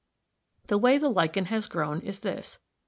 [0.69, 2.57] ]The way the lichen has grown is this.